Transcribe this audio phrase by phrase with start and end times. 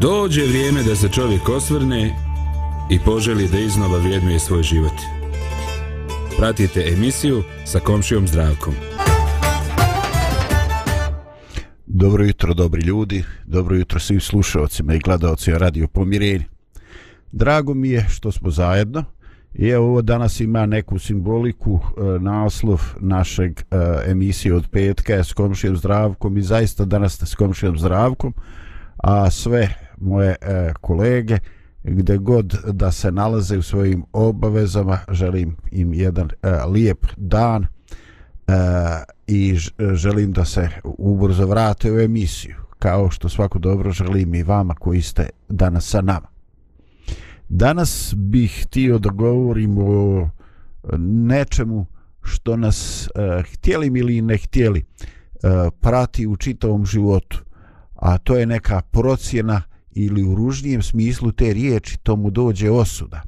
[0.00, 2.16] Dođe vrijeme da se čovjek osvrne
[2.90, 4.92] i poželi da iznova vrijednuje svoj život.
[6.38, 8.74] Pratite emisiju sa komšijom zdravkom.
[11.86, 13.24] Dobro jutro, dobri ljudi.
[13.46, 16.44] Dobro jutro svim slušalcima i gledalcima Radio Pomirenje.
[17.32, 19.04] Drago mi je što smo zajedno.
[19.54, 23.64] I evo ovo danas ima neku simboliku, e, naslov našeg e,
[24.10, 28.34] emisije od petka s komšijom zdravkom i zaista danas s komšijom zdravkom,
[28.96, 31.38] a sve moje e, kolege
[31.84, 37.66] gde god da se nalaze u svojim obavezama želim im jedan e, lijep dan e,
[39.26, 39.56] i
[39.94, 45.02] želim da se ubrzo vrate u emisiju kao što svako dobro želim i vama koji
[45.02, 46.26] ste danas sa nama.
[47.48, 50.30] Danas bih htio da govorim o
[50.98, 51.86] nečemu
[52.22, 54.84] što nas e, htjeli ili ne htjeli e,
[55.80, 57.46] prati u čitavom životu
[57.96, 59.62] a to je neka procjena
[59.96, 63.22] ili u ružnijem smislu te riječi tomu dođe osuda.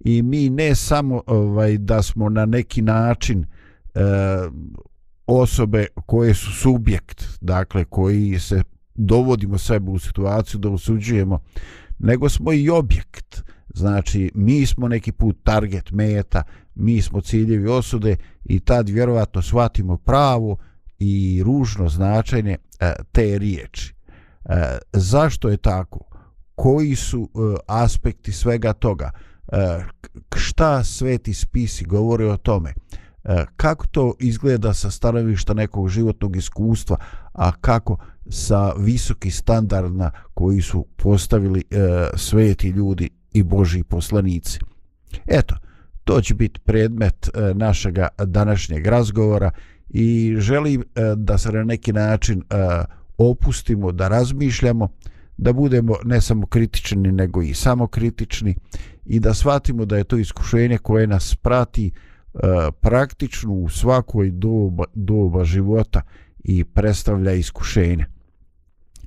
[0.00, 4.00] I mi ne samo ovaj da smo na neki način e,
[5.26, 8.62] osobe koje su subjekt dakle koji se
[8.94, 11.40] dovodimo sebe u situaciju da osuđujemo
[11.98, 13.42] nego smo i objekt.
[13.74, 16.42] Znači mi smo neki put target meta
[16.74, 20.56] mi smo ciljevi osude i tad vjerovatno shvatimo pravo
[20.98, 23.94] i ružno značenje e, te riječi.
[24.44, 25.98] E, zašto je tako?
[26.54, 29.10] Koji su e, aspekti svega toga?
[29.52, 29.84] E,
[30.36, 32.72] šta sveti spisi govore o tome?
[33.24, 36.96] E, kako to izgleda sa stanovišta nekog životnog iskustva,
[37.32, 37.98] a kako
[38.30, 44.58] sa visoki standardna koji su postavili e, sveti ljudi i boži poslanici?
[45.26, 45.56] Eto,
[46.04, 49.50] to će biti predmet e, našega današnjeg razgovora
[49.88, 50.84] i želim e,
[51.16, 52.84] da se na neki način e,
[53.30, 54.88] opustimo, da razmišljamo,
[55.36, 58.54] da budemo ne samo kritični, nego i samokritični
[59.04, 62.38] i da shvatimo da je to iskušenje koje nas prati e,
[62.80, 66.02] praktično u svakoj doba, doba života
[66.44, 68.06] i predstavlja iskušenje.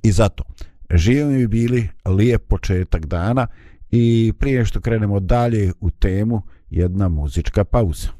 [0.02, 0.44] I zato,
[0.90, 3.46] živimo mi bili lijep početak dana
[3.90, 8.15] i prije što krenemo dalje u temu, jedna muzička pauza.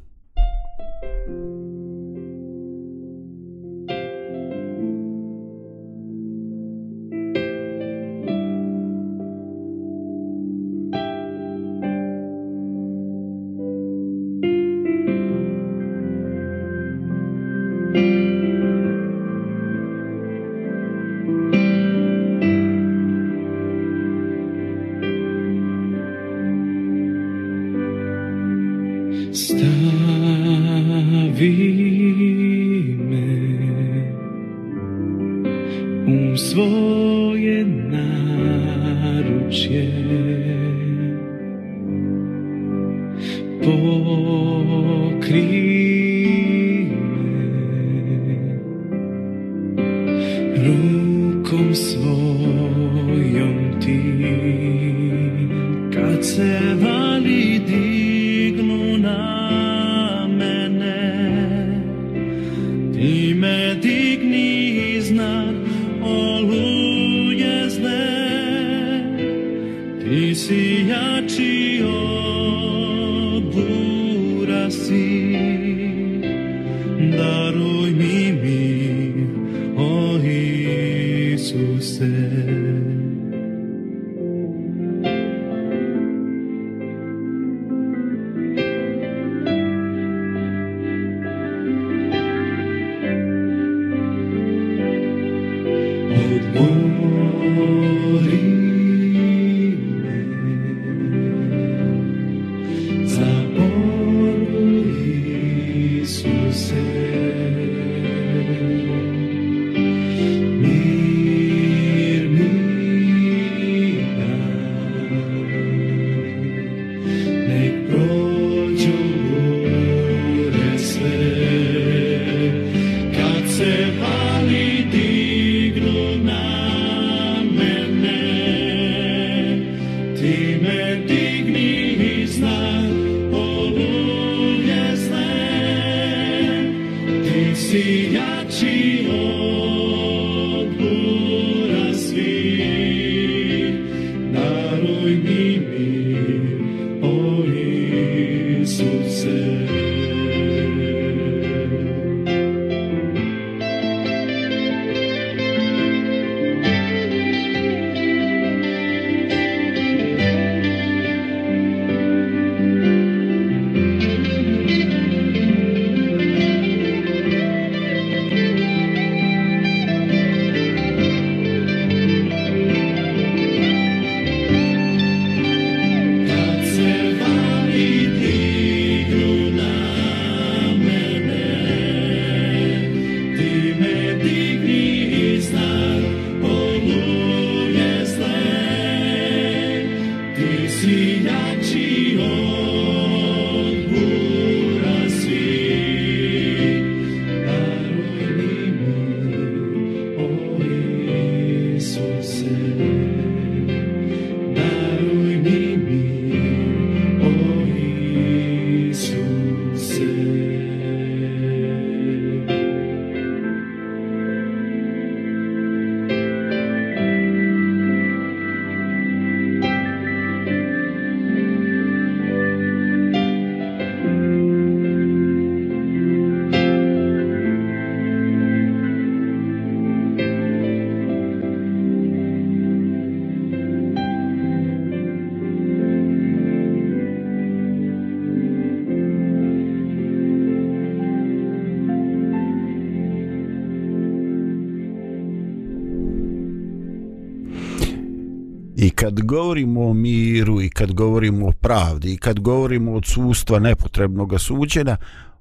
[249.07, 254.41] Kad govorimo o miru i kad govorimo o pravdi i kad govorimo o odsustva nepotrebnog
[254.41, 254.97] suđenja,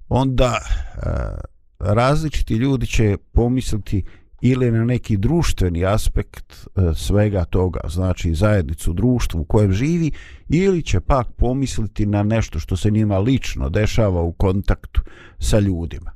[0.09, 0.99] onda e,
[1.79, 4.03] različiti ljudi će pomisliti
[4.41, 10.11] ili na neki društveni aspekt e, svega toga, znači zajednicu društvu u kojem živi,
[10.49, 15.01] ili će pak pomisliti na nešto što se njima lično dešava u kontaktu
[15.39, 16.14] sa ljudima.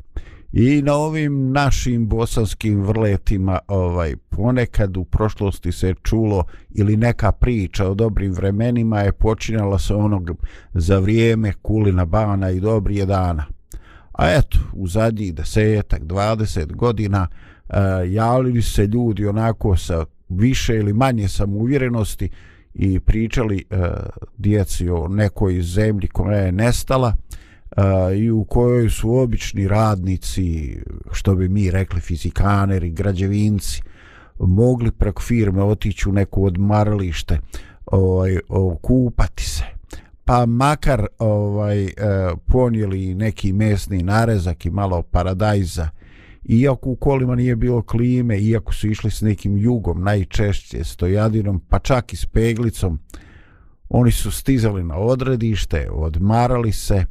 [0.52, 7.88] I na ovim našim bosanskim vrletima ovaj ponekad u prošlosti se čulo ili neka priča
[7.88, 10.32] o dobrim vremenima je počinjala sa onog
[10.74, 13.46] za vrijeme kulina bana i dobrije dana.
[14.12, 17.28] A eto, u zadnjih desetak, dvadeset godina
[17.70, 17.74] e,
[18.08, 22.30] javili se ljudi onako sa više ili manje samouvjerenosti
[22.74, 23.76] i pričali e,
[24.38, 27.14] djeci o nekoj zemlji koja je nestala
[28.18, 30.78] i u kojoj su obični radnici,
[31.12, 33.82] što bi mi rekli fizikaneri, građevinci,
[34.40, 37.40] mogli preko firme otići u neko odmaralište,
[37.86, 39.64] ovaj, okupati se.
[40.26, 41.92] Pa makar ovaj eh,
[42.46, 45.90] ponijeli neki mesni narezak i malo paradajza,
[46.44, 51.80] iako u kolima nije bilo klime, iako su išli s nekim jugom, najčešće stojadinom, pa
[51.80, 53.00] čak i s peglicom,
[53.90, 57.06] oni su stizali na odredište, odmarali se,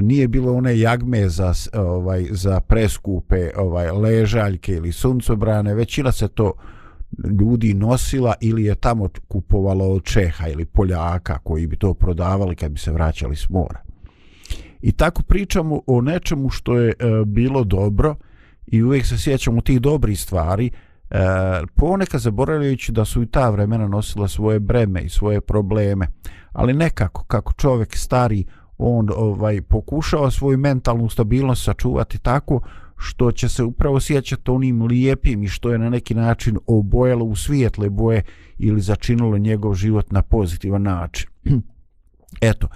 [0.00, 6.52] nije bilo one jagme za ovaj za preskupe ovaj ležaljke ili suncobrane većina se to
[7.40, 12.72] ljudi nosila ili je tamo kupovalo od Čeha ili Poljaka koji bi to prodavali kad
[12.72, 13.80] bi se vraćali s mora.
[14.80, 16.94] I tako pričamo o nečemu što je e,
[17.26, 18.16] bilo dobro
[18.66, 20.70] i uvijek se sjećamo tih dobrih stvari,
[21.10, 21.18] e,
[21.74, 26.06] ponekad zaboravljajući da su i ta vremena nosila svoje breme i svoje probleme,
[26.52, 28.44] ali nekako kako čovjek stari
[28.78, 32.60] on ovaj pokušao svoju mentalnu stabilnost sačuvati tako
[32.96, 37.36] što će se upravo sjećati onim lijepim i što je na neki način obojalo u
[37.36, 38.22] svijetle boje
[38.58, 41.28] ili začinilo njegov život na pozitivan način.
[42.40, 42.68] Eto,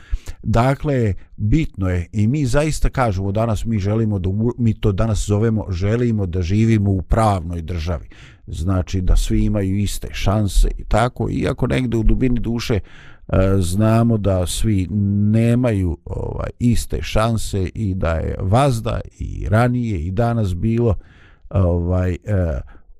[0.42, 5.64] dakle, bitno je i mi zaista kažemo danas mi želimo da, mi to danas zovemo,
[5.70, 8.08] želimo da živimo u pravnoj državi.
[8.46, 12.80] Znači da svi imaju iste šanse i tako, iako negde u dubini duše
[13.32, 14.86] E, znamo da svi
[15.30, 20.94] nemaju ovaj iste šanse i da je vazda i ranije i danas bilo
[21.50, 22.18] ovaj e,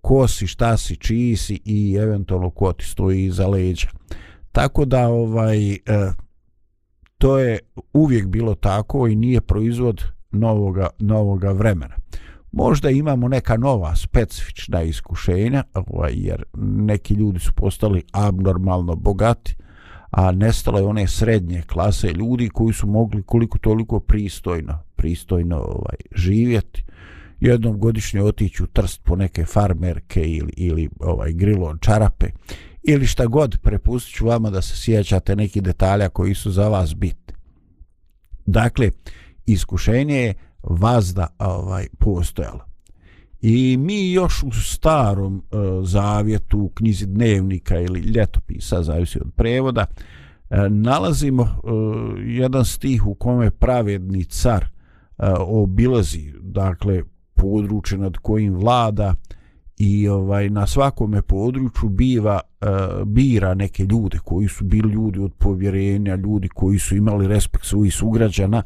[0.01, 3.89] ko si, šta si, čiji si i eventualno ko ti stoji iza leđa.
[4.53, 5.79] Tako da ovaj e,
[7.19, 7.59] to je
[7.93, 11.95] uvijek bilo tako i nije proizvod novoga, novoga vremena.
[12.53, 19.57] Možda imamo neka nova specifična iskušenja, ovaj, jer neki ljudi su postali abnormalno bogati,
[20.11, 25.97] a nestalo je one srednje klase ljudi koji su mogli koliko toliko pristojno pristojno ovaj
[26.15, 26.85] živjeti.
[27.41, 32.27] Jednom godišnje otići u trst po neke farmerke ili, ili ovaj grilon čarape
[32.83, 36.95] ili šta god prepustit ću vama da se sjećate neki detalja koji su za vas
[36.95, 37.29] bitni
[38.49, 38.91] dakle
[39.47, 42.68] iskušenje je vazda ovaj postojalo.
[43.41, 49.87] I mi još u starom e, zavjetu, u knjizi dnevnika ili ljetopisa, zavisi od prevoda,
[50.51, 51.49] e, nalazimo e,
[52.21, 54.69] jedan stih u kome pravedni car e,
[55.39, 57.03] obilazi, dakle,
[57.35, 59.15] područje nad kojim vlada
[59.79, 62.67] i ovaj na svakome području biva e,
[63.05, 67.95] bira neke ljude koji su bili ljudi od povjerenja, ljudi koji su imali respekt svojih
[67.95, 68.63] sugrađana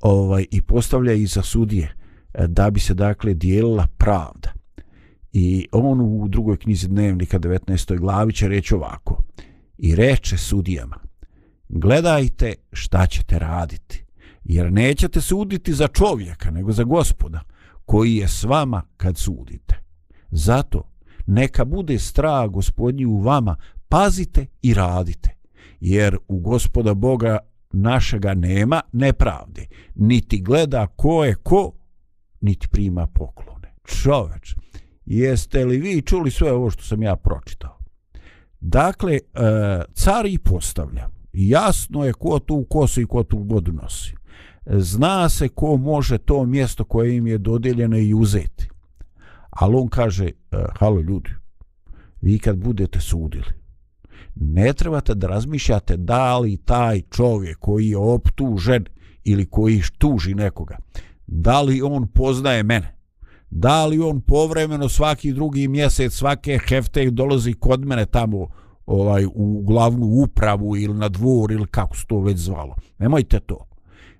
[0.00, 2.03] ovaj i postavlja ih za sudije.
[2.34, 4.52] E, da bi se dakle dijelila pravda.
[5.32, 7.98] I on u drugoj knjizi dnevnika 19.
[7.98, 9.22] glavi će reći ovako.
[9.78, 10.96] I reče sudijama,
[11.68, 14.04] gledajte šta ćete raditi,
[14.44, 17.40] jer nećete suditi za čovjeka, nego za gospoda,
[17.84, 19.80] koji je s vama kad sudite.
[20.30, 20.82] Zato
[21.26, 23.56] neka bude strah gospodnji u vama,
[23.88, 25.30] pazite i radite,
[25.80, 27.38] jer u gospoda Boga
[27.72, 31.72] našega nema nepravde, niti gleda ko je ko,
[32.44, 33.74] niti prima poklone.
[33.84, 34.54] Čoveč,
[35.06, 37.78] jeste li vi čuli sve ovo što sam ja pročitao?
[38.60, 39.20] Dakle, e,
[39.92, 41.08] car i postavlja.
[41.32, 44.14] Jasno je ko tu kosu i ko tu vodu nosi.
[44.66, 48.68] Zna se ko može to mjesto koje im je dodeljeno i uzeti.
[49.50, 50.32] Ali on kaže, e,
[50.78, 51.30] halo ljudi,
[52.20, 53.52] vi kad budete sudili,
[54.34, 58.84] ne trebate da razmišljate da li taj čovjek koji je optužen
[59.24, 60.78] ili koji tuži nekoga,
[61.26, 62.94] da li on poznaje mene
[63.50, 68.48] da li on povremeno svaki drugi mjesec svake hefte dolazi kod mene tamo
[68.86, 73.66] ovaj u glavnu upravu ili na dvor ili kako se to već zvalo nemojte to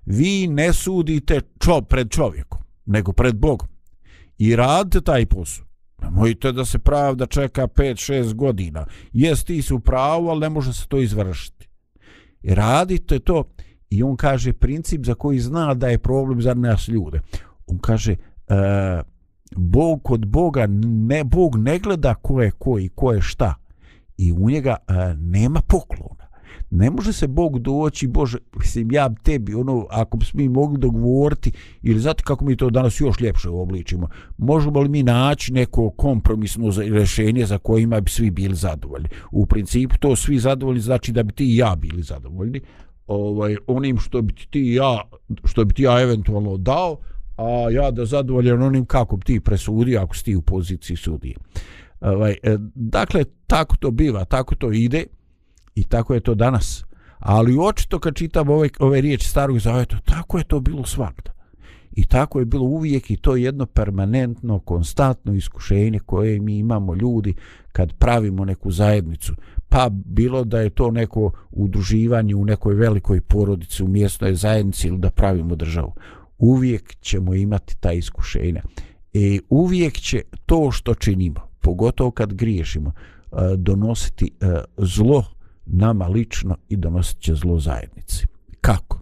[0.05, 3.67] vi ne sudite čo pred čovjekom nego pred Bogom
[4.37, 5.65] i radite taj posao
[6.01, 8.85] Nemojte da se pravda čeka 5-6 godina.
[9.13, 11.67] Jes ti su pravo, ali ne može se to izvršiti.
[12.41, 13.43] I radite to.
[13.95, 17.21] I on kaže princip za koji zna da je problem za nas ljude.
[17.67, 18.55] On kaže, e,
[19.55, 20.67] Bog kod Boga,
[21.07, 23.55] ne, Bog ne gleda ko je ko i ko je šta.
[24.17, 26.25] I u njega e, nema poklona
[26.71, 31.51] ne može se Bog doći, Bože, mislim, ja tebi, ono, ako bi mi mogli dogovoriti,
[31.81, 36.71] ili znate kako mi to danas još ljepše obličimo, možemo li mi naći neko kompromisno
[36.77, 39.09] rješenje za kojima bi svi bili zadovoljni?
[39.31, 42.61] U principu to svi zadovoljni znači da bi ti i ja bili zadovoljni,
[43.07, 45.01] ovaj, onim što bi ti ja,
[45.43, 46.97] što bi ti ja eventualno dao,
[47.37, 51.35] a ja da zadovoljen onim kako bi ti presudio ako si ti u poziciji sudije.
[52.01, 55.05] Ovaj, e, dakle, tako to biva, tako to ide.
[55.75, 56.85] I tako je to danas.
[57.19, 61.31] Ali očito kad čitam ove, ove riječi starog zaveta, tako je to bilo svakda.
[61.91, 66.95] I tako je bilo uvijek i to je jedno permanentno, konstantno iskušenje koje mi imamo
[66.95, 67.33] ljudi
[67.71, 69.33] kad pravimo neku zajednicu.
[69.75, 74.97] Pa bilo da je to neko udruživanje u nekoj velikoj porodici u mjesnoj zajednici ili
[74.97, 75.93] da pravimo državu.
[76.37, 78.63] Uvijek ćemo imati ta iskušenja.
[79.13, 85.23] I uvijek će to što činimo, pogotovo kad griješimo, e, donositi e, zlo
[85.65, 88.25] nama lično i donosit će zlo zajednici.
[88.61, 88.99] Kako?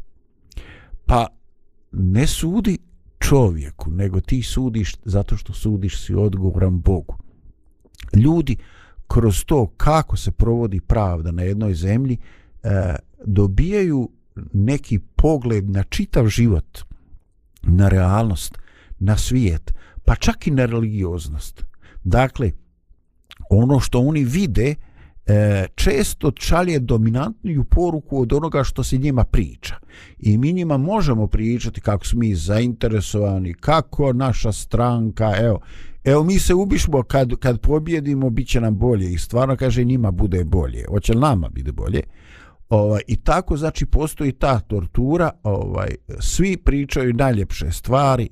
[1.06, 1.28] Pa
[1.92, 2.78] ne sudi
[3.20, 7.16] čovjeku, nego ti sudiš zato što sudiš si odgovoran Bogu.
[8.16, 8.58] Ljudi
[9.14, 12.18] kroz to kako se provodi pravda na jednoj zemlji
[12.64, 14.10] e, dobijaju
[14.54, 16.80] neki pogled na čitav život,
[17.64, 18.58] na realnost,
[19.00, 19.74] na svijet,
[20.06, 21.66] pa čak i na religioznost.
[22.04, 22.52] Dakle,
[23.50, 24.76] ono što oni vide,
[25.26, 29.76] e, često šalje dominantniju poruku od onoga što se njima priča.
[30.20, 35.60] I mi njima možemo pričati kako smo mi zainteresovani, kako naša stranka, evo,
[36.04, 39.12] evo mi se ubišmo kad, kad pobjedimo, bit će nam bolje.
[39.12, 40.86] I stvarno kaže njima bude bolje.
[40.90, 42.02] Hoće li nama bude bolje?
[42.70, 48.30] Ovaj, I tako znači postoji ta tortura, ovaj, svi pričaju najljepše stvari,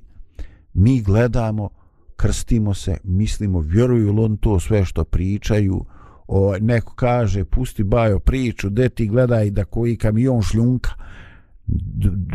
[0.74, 1.68] mi gledamo,
[2.16, 5.84] krstimo se, mislimo, vjeruju li on to sve što pričaju,
[6.28, 10.90] o, neko kaže pusti bajo priču de ti gledaj da koji kamion šljunka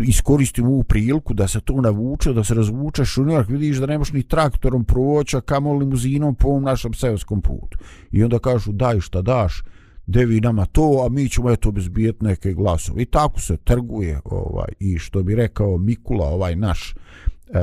[0.07, 4.24] iskoristim ovu priliku da se to navuče da se razvuče šunjak vidiš da nemaš ni
[4.24, 7.77] traktorom provoća kamo limuzinom po ovom našem seoskom putu.
[8.12, 9.63] I onda kažu daj šta daš
[10.07, 13.01] devi nama to a mi ćemo eto bezbijet neke glasove.
[13.01, 17.60] I tako se trguje ovaj i što bi rekao Mikula ovaj naš e,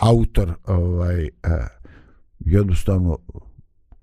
[0.00, 1.30] autor ovaj e,
[2.40, 3.18] jednostavno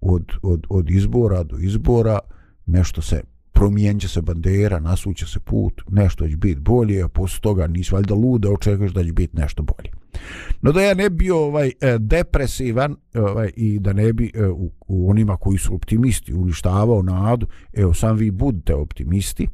[0.01, 2.19] od, od, od izbora do izbora,
[2.65, 7.67] nešto se promijenće se bandera, nasuće se put, nešto će biti bolje, a posle toga
[7.67, 9.89] nisi valjda luda, očekaš da će biti nešto bolje.
[10.61, 14.47] No da ja ne bio ovaj e, depresivan e, ovaj, i da ne bi e,
[14.47, 19.47] u, u onima koji su optimisti uništavao nadu, evo sam vi budite optimisti,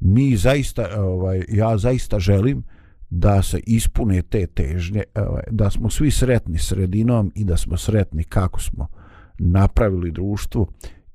[0.00, 2.62] mi zaista, ovaj, ja zaista želim
[3.10, 8.24] da se ispune te težnje, ovaj, da smo svi sretni sredinom i da smo sretni
[8.24, 8.88] kako smo
[9.38, 10.66] napravili društvo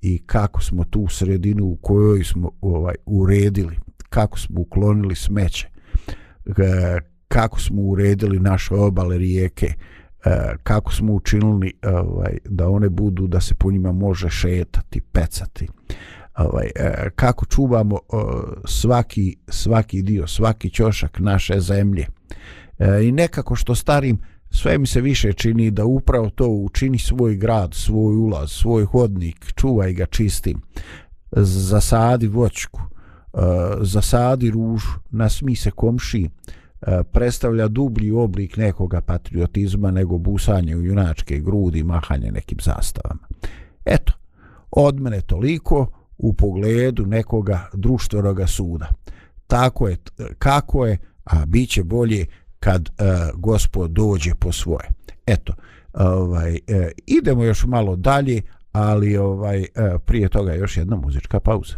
[0.05, 3.77] i kako smo tu sredinu u kojoj smo ovaj uredili,
[4.09, 5.69] kako smo uklonili smeće,
[6.47, 13.27] e, kako smo uredili naše obale rijeke, e, kako smo učinili ovaj, da one budu
[13.27, 15.67] da se po njima može šetati, pecati,
[16.37, 17.99] ovaj, e, kako čuvamo
[18.65, 22.05] svaki, svaki dio, svaki ćošak naše zemlje.
[23.03, 24.19] I nekako što starim
[24.55, 29.53] sve mi se više čini da upravo to učini svoj grad, svoj ulaz, svoj hodnik,
[29.55, 30.61] čuvaj ga čistim,
[31.31, 33.37] zasadi voćku, e,
[33.81, 36.29] zasadi ružu, nasmi se komši,
[36.81, 43.27] e, predstavlja dublji oblik nekoga patriotizma nego busanje u junačke grudi i mahanje nekim zastavama.
[43.85, 44.13] Eto,
[44.71, 48.89] od mene toliko u pogledu nekoga društvenog suda.
[49.47, 49.97] Tako je,
[50.39, 52.25] kako je, a bit će bolje
[52.65, 54.89] kad uh, gospod dođe po svoje.
[55.25, 55.53] Eto,
[55.93, 58.41] ovaj, uh, idemo još malo dalje,
[58.71, 61.75] ali ovaj uh, prije toga još jedna muzička pauza.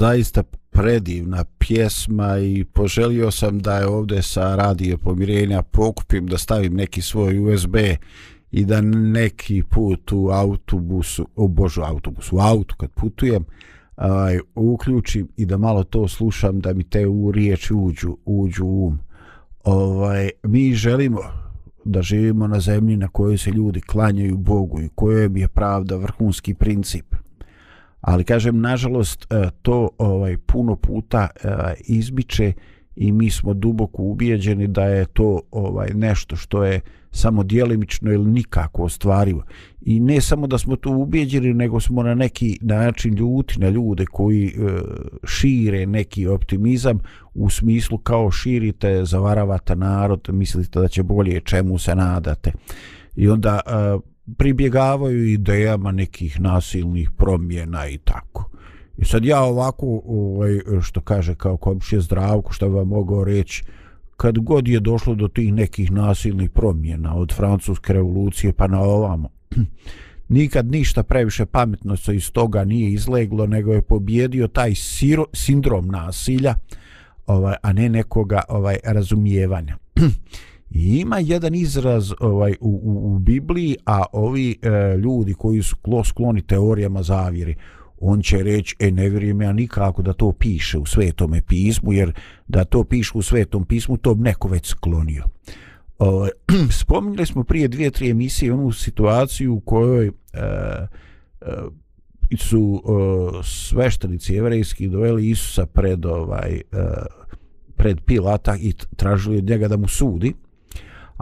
[0.00, 6.74] Zaista predivna pjesma i poželio sam da je ovdje sa radije pomirenja pokupim da stavim
[6.74, 7.76] neki svoj USB
[8.50, 13.44] i da neki put u autobusu, o božu autobusu, u autu kad putujem,
[13.96, 18.86] aj, uključim i da malo to slušam da mi te u riječi uđu, uđu u
[18.86, 18.98] um.
[19.64, 21.20] Ovaj, mi želimo
[21.84, 26.54] da živimo na zemlji na kojoj se ljudi klanjaju Bogu i kojoj je pravda vrhunski
[26.54, 27.14] princip.
[28.00, 31.48] Ali kažem, nažalost, e, to ovaj puno puta e,
[31.80, 32.52] izbiče
[32.96, 38.30] i mi smo duboko ubijeđeni da je to ovaj nešto što je samo dijelimično ili
[38.30, 39.42] nikako ostvarivo.
[39.80, 44.06] I ne samo da smo to ubijeđeni, nego smo na neki način ljuti na ljude
[44.06, 44.50] koji e,
[45.24, 46.98] šire neki optimizam
[47.34, 52.52] u smislu kao širite, zavaravate narod, mislite da će bolje čemu se nadate.
[53.16, 53.70] I onda e,
[54.38, 58.50] pribjegavaju idejama nekih nasilnih promjena i tako.
[58.98, 63.64] I sad ja ovako, ovaj, što kaže kao komšije zdravku, što vam mogu reći,
[64.16, 69.28] kad god je došlo do tih nekih nasilnih promjena od francuske revolucije pa na ovamo,
[70.28, 75.88] nikad ništa previše pametno se iz toga nije izleglo, nego je pobjedio taj siro, sindrom
[75.88, 76.54] nasilja,
[77.26, 79.76] ovaj, a ne nekoga ovaj razumijevanja.
[80.70, 85.76] I ima jedan izraz ovaj u, u, u Bibliji, a ovi e, ljudi koji su
[86.04, 87.54] skloni teorijama zavjeri,
[88.00, 92.12] on će reći, e, ne vjerujem ja nikako da to piše u svetome pismu, jer
[92.48, 95.24] da to piše u svetom pismu, to bi neko već sklonio.
[95.24, 96.04] E,
[96.80, 100.86] spominjali smo prije dvije, tri emisije onu situaciju u kojoj e, e,
[102.36, 106.62] su e, sveštenici jevrejski doveli Isusa pred, ovaj, e,
[107.76, 110.34] pred Pilata i tražili od njega da mu sudi.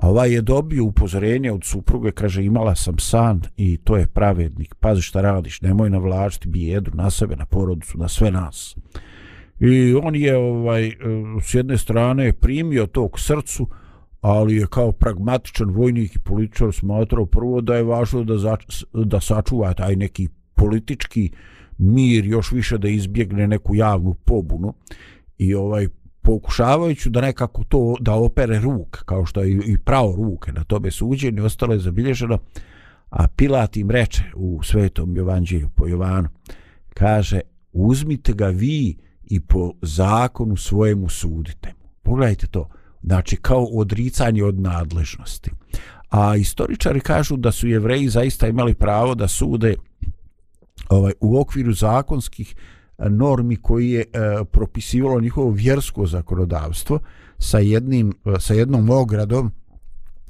[0.02, 4.74] A ovaj je dobio upozorenje od supruge, kaže imala sam san i to je pravednik.
[4.74, 8.76] Pazi šta radiš, nemoj navlačiti bijedu na sebe, na porodicu, na sve nas.
[9.60, 10.94] I on je ovaj e,
[11.42, 13.66] s jedne strane primio to k srcu,
[14.20, 18.56] ali je kao pragmatičan vojnik i političar smatrao prvo da je važno da, za,
[18.92, 21.30] da sačuva taj neki politički
[21.78, 24.74] mir, još više da izbjegne neku javnu pobunu.
[25.38, 25.88] I ovaj
[26.28, 30.90] pokušavajući da nekako to da opere ruk, kao što je i pravo ruke na tobe
[30.90, 32.38] suđeni, ostalo je zabilježeno,
[33.10, 36.28] a Pilat im reče u svetom Jovanđelju po Jovanu,
[36.94, 37.40] kaže,
[37.72, 41.72] uzmite ga vi i po zakonu svojemu sudite.
[42.02, 42.68] Pogledajte to,
[43.02, 45.50] znači kao odricanje od nadležnosti.
[46.10, 49.74] A istoričari kažu da su jevreji zaista imali pravo da sude
[50.88, 52.54] ovaj u okviru zakonskih
[52.98, 56.98] normi koji je e, propisivalo njihovo vjersko zakonodavstvo
[57.38, 59.50] sa jednim e, sa jednom ogradom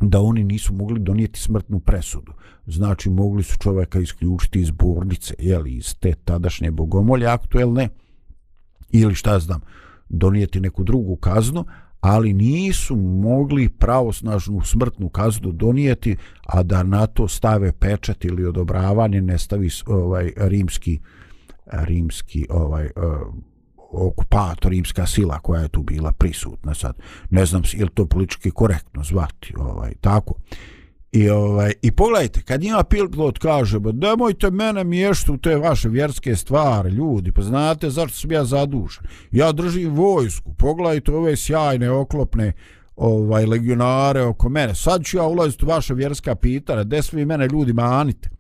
[0.00, 2.32] da oni nisu mogli donijeti smrtnu presudu.
[2.66, 7.88] Znači mogli su čovjeka isključiti iz bornice, jeli, iz te tadašnje bogomolje aktuelne
[8.90, 9.60] ili šta znam,
[10.08, 11.64] donijeti neku drugu kaznu,
[12.00, 19.20] ali nisu mogli pravosnažnu smrtnu kaznu donijeti, a da na to stave pečat ili odobravanje
[19.20, 21.27] ne stavi ovaj rimski uh,
[21.72, 23.34] rimski ovaj uh,
[23.90, 26.96] okupator, rimska sila koja je tu bila prisutna sad.
[27.30, 30.34] Ne znam je li to politički korektno zvati, ovaj, tako.
[31.12, 35.88] I, ovaj, I pogledajte, kad ima pilot kaže, ba, nemojte mene miješti u te vaše
[35.88, 39.04] vjerske stvari, ljudi, pa znate zašto sam ja zadužen.
[39.30, 42.52] Ja držim vojsku, pogledajte ove sjajne, oklopne
[42.96, 44.74] ovaj legionare oko mene.
[44.74, 48.37] Sad ću ja ulaziti u vaše vjerska pitanja, gde svi mene ljudi manite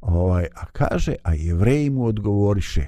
[0.00, 2.86] ovaj, a kaže, a jevreji mu odgovoriše,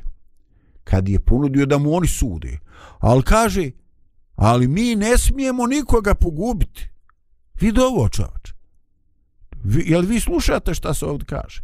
[0.84, 2.58] kad je ponudio da mu oni sude,
[2.98, 3.70] ali kaže,
[4.34, 6.88] ali mi ne smijemo nikoga pogubiti.
[7.60, 8.52] Vid ovo čovač.
[9.64, 11.62] Vi, jel vi slušate šta se ovdje kaže?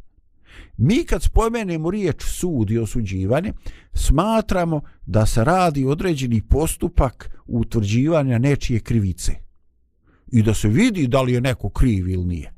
[0.77, 3.53] Mi kad spomenemo riječ sud i osuđivanje,
[3.95, 9.33] smatramo da se radi određeni postupak utvrđivanja nečije krivice.
[10.33, 12.53] I da se vidi da li je neko kriv ili nije.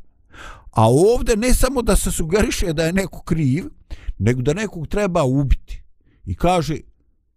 [0.70, 3.64] A ovdje ne samo da se sugeriše da je neko kriv,
[4.18, 5.82] nego da nekog treba ubiti.
[6.26, 6.76] I kaže,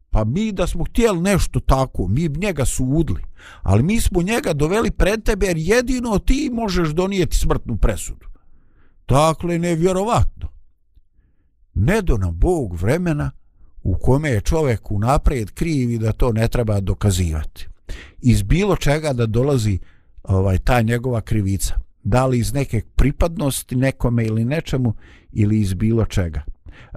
[0.10, 3.22] pa mi da smo htjeli nešto tako, mi bi njega sudili,
[3.62, 8.28] ali mi smo njega doveli pred tebe jer jedino ti možeš donijeti smrtnu presudu.
[9.08, 10.48] Dakle, nevjerovatno.
[11.74, 13.32] Ne do nam Bog vremena
[13.84, 17.67] u kome je čovjek unaprijed kriv i da to ne treba dokazivati.
[18.22, 19.80] Iz bilo čega da dolazi
[20.24, 24.93] ovaj ta njegova krivica da li iz neke pripadnosti nekome ili nečemu
[25.31, 26.41] ili iz bilo čega.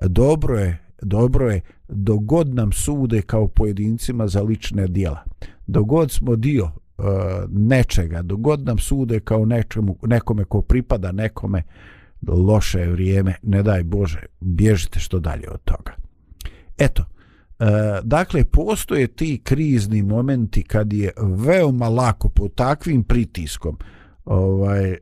[0.02, 5.24] Dobro je, dobro je dogod nam sude kao pojedincima za lične dijela.
[5.66, 7.02] Dogod smo dio e,
[7.48, 11.62] nečega, dogod nam sude kao nečemu, nekome ko pripada nekome,
[12.28, 15.92] loše je vrijeme, ne daj Bože, bježite što dalje od toga.
[16.78, 17.64] Eto, e,
[18.02, 23.78] dakle, postoje ti krizni momenti kad je veoma lako po takvim pritiskom
[24.26, 24.98] ovaj, e,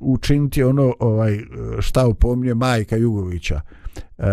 [0.00, 1.38] učiniti ono ovaj,
[1.80, 3.60] šta upomnje majka Jugovića.
[4.18, 4.24] E,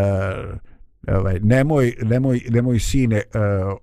[1.07, 3.21] ovaj nemoj nemoj nemoj sine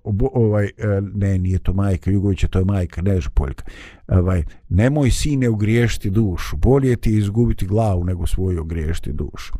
[0.03, 0.71] uh, ovaj e,
[1.15, 3.63] ne nije to majka Jugovića to je majka Nežpoljka
[4.07, 9.53] ovaj nemoj sine ugriješiti dušu bolje ti izgubiti glavu nego svoju ugriješiti dušu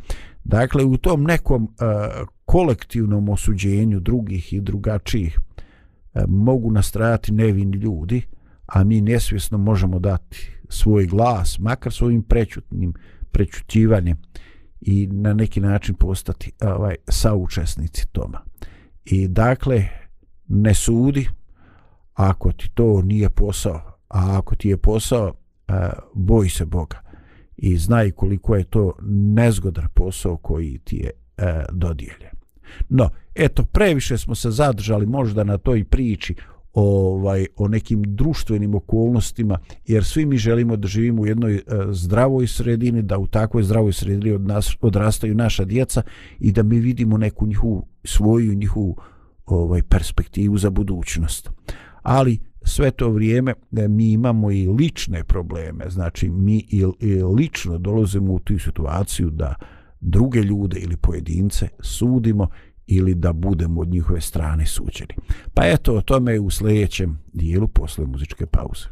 [0.43, 8.21] dakle u tom nekom uh, kolektivnom osuđenju drugih i drugačijih uh, mogu nastrajati nevini ljudi
[8.73, 12.93] a mi nesvjesno možemo dati svoj glas makar svojim prećutnim
[13.31, 14.17] prećutivanjem
[14.81, 18.41] i na neki način postati ovaj saučesnici toma.
[19.05, 19.87] I dakle,
[20.47, 21.29] ne sudi
[22.13, 25.33] ako ti to nije posao, a ako ti je posao,
[25.67, 25.73] e,
[26.13, 27.01] boj se Boga
[27.57, 32.31] i znaj koliko je to nezgodan posao koji ti je e, dodijeljen.
[32.89, 36.35] No, eto, previše smo se zadržali možda na toj priči
[36.73, 42.47] ovaj o nekim društvenim okolnostima jer svi mi želimo da živimo u jednoj e, zdravoj
[42.47, 46.01] sredini da u takvoj zdravoj sredini od nas odrastaju naša djeca
[46.39, 48.97] i da mi vidimo neku njihovu svoju njihovu
[49.45, 51.49] ovaj perspektivu za budućnost.
[52.01, 55.85] Ali sve to vrijeme e, mi imamo i lične probleme.
[55.89, 59.55] Znači mi i, i lično dolazimo u tu situaciju da
[60.01, 62.47] druge ljude ili pojedince sudimo
[62.89, 65.13] ili da budemo od njihove strane suđeni.
[65.53, 68.85] Pa eto, o tome u sljedećem dijelu posle muzičke pauze.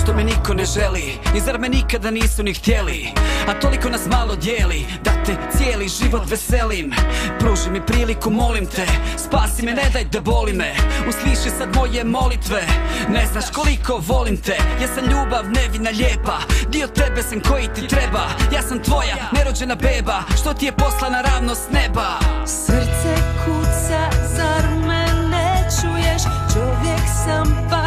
[0.00, 1.18] Zašto me niko ne želi?
[1.36, 3.08] I zar me nikada nisu ni htjeli?
[3.48, 6.92] A toliko nas malo dijeli Da te cijeli život veselim.
[7.38, 8.86] Pruži mi priliku, molim te
[9.16, 10.74] Spasi me, ne daj da boli me.
[11.08, 12.62] Usliši sad moje molitve
[13.08, 14.56] Ne znaš koliko volim te.
[14.82, 18.24] Ja sam ljubav, nevina, lijepa Dio tebe sam koji ti treba.
[18.52, 22.18] Ja sam tvoja, nerođena beba Što ti je poslana ravno s neba.
[22.46, 24.00] Srce kuca,
[24.36, 26.22] zar me ne čuješ?
[26.54, 27.79] Čovjek sam pa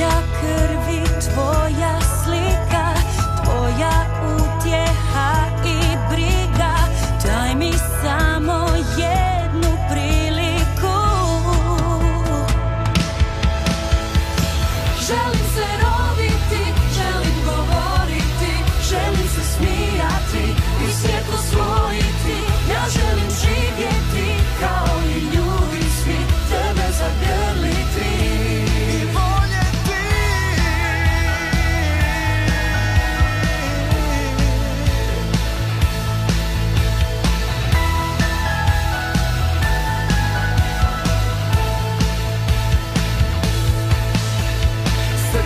[0.00, 2.94] Tvoja krvi, tvoja slika
[3.44, 4.09] Tvoja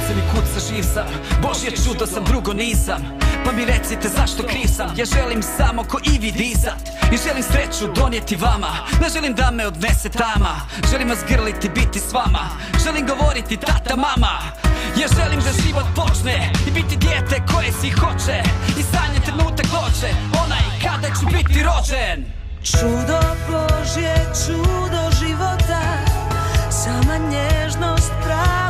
[0.05, 1.07] Srce mi kuca živ sam.
[1.43, 3.03] Božje čudo sam drugo nisam.
[3.45, 4.91] Pa mi recite zašto kriv sam?
[4.97, 8.73] Ja želim samo ko i vi disat I želim sreću donijeti vama.
[9.01, 10.55] Ne želim da me odnese tama.
[10.91, 12.45] Želim vas grliti, biti s vama.
[12.85, 14.35] Želim govoriti tata, mama.
[15.01, 18.39] Ja želim da život počne I biti dijete koje si hoće.
[18.81, 20.09] I sanje trenutak doće
[20.45, 22.25] Onaj kada ću biti rođen.
[22.63, 24.15] Čudo Božje,
[24.47, 25.83] čudo života.
[26.71, 28.64] Sama nježnost, pravi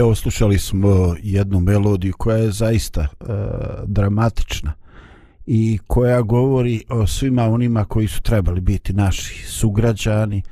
[0.00, 3.06] evo slušali smo jednu melodiju koja je zaista e,
[3.86, 4.72] dramatična
[5.46, 10.42] i koja govori o svima onima koji su trebali biti naši sugrađani,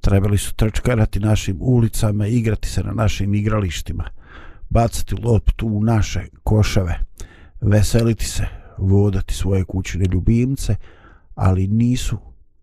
[0.00, 4.04] trebali su trčkarati našim ulicama, igrati se na našim igralištima,
[4.70, 6.98] bacati loptu u naše koševe,
[7.60, 8.46] veseliti se,
[8.78, 10.76] vodati svoje kućne ljubimce,
[11.34, 12.18] ali nisu,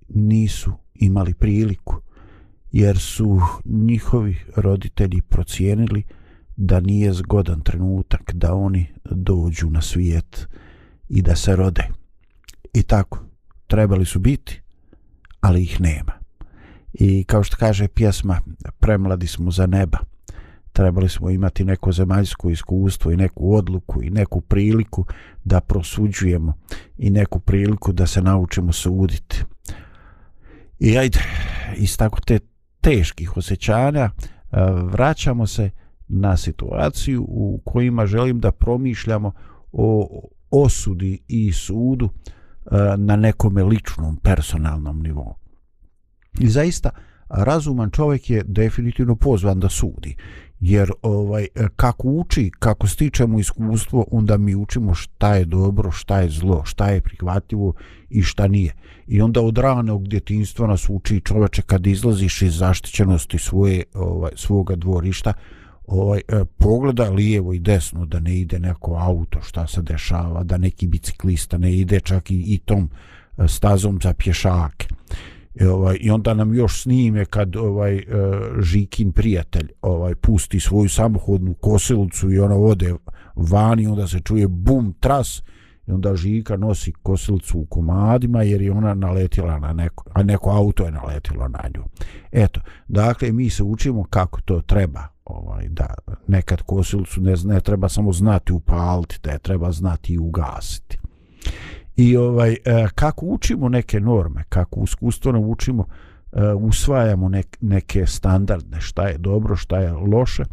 [0.09, 1.95] nisu imali priliku
[2.71, 6.03] jer su njihovi roditelji procijenili
[6.63, 10.47] da nije zgodan trenutak da oni dođu na svijet
[11.09, 11.87] i da se rode.
[12.73, 13.19] I tako,
[13.67, 14.61] trebali su biti,
[15.39, 16.11] ali ih nema.
[16.93, 18.41] I kao što kaže pjesma,
[18.79, 19.97] premladi smo za neba.
[20.73, 25.05] Trebali smo imati neko zemaljsko iskustvo i neku odluku i neku priliku
[25.43, 26.53] da prosuđujemo
[26.97, 29.43] i neku priliku da se naučimo suditi.
[30.79, 31.19] I ajde,
[31.77, 32.39] iz tako te
[32.81, 35.69] teških osjećanja eh, vraćamo se
[36.11, 39.31] na situaciju u kojima želim da promišljamo
[39.71, 40.09] o
[40.51, 45.35] osudi i sudu e, na nekom ličnom, personalnom nivou.
[46.39, 46.89] I zaista,
[47.29, 50.15] razuman čovjek je definitivno pozvan da sudi.
[50.59, 56.29] Jer ovaj kako uči, kako stičemo iskustvo, onda mi učimo šta je dobro, šta je
[56.29, 57.73] zlo, šta je prihvatljivo
[58.09, 58.73] i šta nije.
[59.07, 64.75] I onda od ranog djetinstva nas uči čoveče kad izlaziš iz zaštićenosti svoje, ovaj, svoga
[64.75, 65.33] dvorišta,
[65.91, 70.57] ovaj, e, pogleda lijevo i desno da ne ide neko auto šta se dešava, da
[70.57, 72.89] neki biciklista ne ide čak i, i tom
[73.37, 74.87] e, stazom za pješake.
[75.55, 78.03] I, ovaj, I onda nam još snime kad ovaj e,
[78.61, 82.93] Žikin prijatelj ovaj pusti svoju samohodnu kosilicu i ona ode
[83.35, 85.43] vani onda se čuje bum tras
[85.91, 90.49] i onda Žika nosi kosilcu u komadima jer je ona naletila na neko, a neko
[90.49, 91.83] auto je naletilo na nju.
[92.31, 95.93] Eto, dakle mi se učimo kako to treba ovaj da
[96.27, 100.97] nekad kosilcu ne, ne treba samo znati upaliti, da je treba znati i ugasiti.
[101.95, 105.85] I ovaj e, kako učimo neke norme, kako iskustveno učimo,
[106.31, 110.43] e, usvajamo nek, neke standardne, šta je dobro, šta je loše,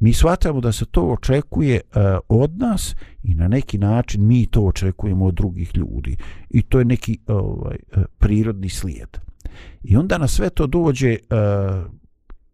[0.00, 4.62] mi shvatamo da se to očekuje uh, od nas i na neki način mi to
[4.62, 6.16] očekujemo od drugih ljudi.
[6.50, 9.18] I to je neki ovaj, e, prirodni slijed.
[9.82, 11.92] I onda na sve to dođe uh,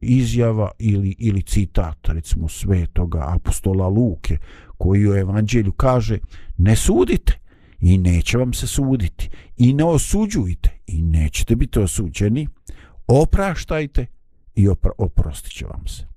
[0.01, 4.37] izjava ili, ili citat, recimo svetoga apostola Luke,
[4.79, 6.19] koji u evanđelju kaže
[6.59, 7.39] ne sudite
[7.81, 12.49] i neće vam se suditi i ne osuđujte i nećete biti osuđeni,
[13.07, 14.07] opraštajte
[14.55, 16.10] i opra oprostit će vam se.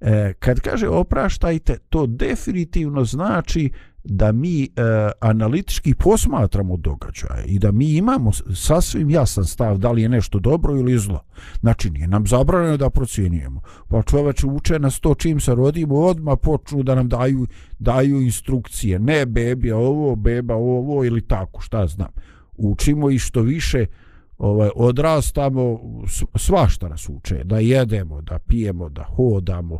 [0.00, 3.70] E, kad kaže opraštajte, to definitivno znači
[4.04, 4.68] da mi e,
[5.20, 10.76] analitički posmatramo događaje i da mi imamo sasvim jasan stav da li je nešto dobro
[10.76, 11.24] ili zlo.
[11.60, 13.60] Znači, nije nam zabranjeno da procjenjujemo.
[13.88, 17.46] Pa čoveče uče nas to čim se rodimo, odmah počnu da nam daju,
[17.78, 18.98] daju instrukcije.
[18.98, 22.10] Ne bebi, ovo, beba, ovo ili tako, šta znam.
[22.56, 23.86] Učimo i što više
[24.40, 25.80] ovaj odrastamo
[26.34, 29.78] svašta nas uče da jedemo da pijemo da hodamo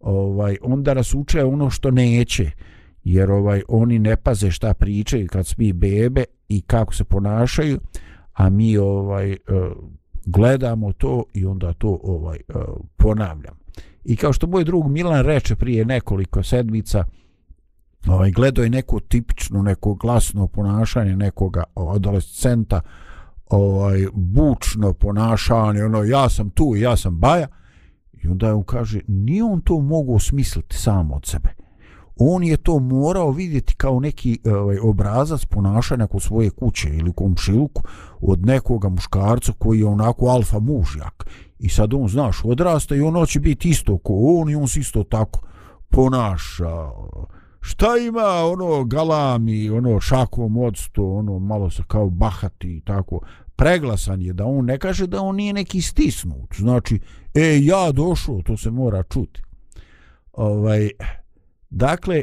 [0.00, 2.50] ovaj onda nas uče ono što neće
[3.04, 7.80] jer ovaj oni ne paze šta pričaju kad smi bebe i kako se ponašaju
[8.32, 9.36] a mi ovaj eh,
[10.26, 12.86] gledamo to i onda to ovaj ponavljam.
[12.96, 13.58] ponavljamo
[14.04, 17.04] i kao što moj drug Milan reče prije nekoliko sedmica
[18.08, 23.05] ovaj gledao je neko tipično neko glasno ponašanje nekoga adolescenta ovaj
[23.50, 27.46] Ovaj, bučno ponašanje ono ja sam tu ja sam baja.
[28.12, 31.48] I onda on kaže nije on to mogu smisliti sam od sebe.
[32.16, 37.82] On je to morao vidjeti kao neki ovaj, obrazac ponašanja kod svoje kuće ili komšiluku
[38.20, 41.26] od nekoga muškarca koji je onako alfa mužjak.
[41.58, 44.80] I sad on znaš odrasta i ono će biti isto ko on i on se
[44.80, 45.40] isto tako
[45.88, 46.90] ponaša
[47.66, 53.20] šta ima ono galami ono šakom odsto ono malo se kao bahati i tako.
[53.56, 56.54] Preglasan je da on ne kaže da on nije neki stisnut.
[56.56, 57.00] Znači
[57.34, 59.42] e ja došao to se mora čuti.
[60.32, 60.90] Ovaj
[61.70, 62.22] dakle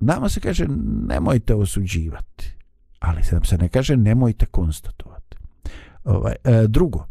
[0.00, 0.66] nama se kaže
[1.08, 2.56] nemojte osuđivati.
[2.98, 5.36] Ali se nam se ne kaže nemojte konstatovati.
[6.04, 7.06] Ovaj e, drugo